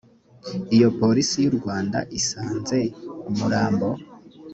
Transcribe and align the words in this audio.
iyo 0.75 0.89
polisi 0.99 1.35
y 1.43 1.49
u 1.51 1.53
rwanda 1.57 1.99
isanze 2.19 2.79
umurambo 3.29 3.87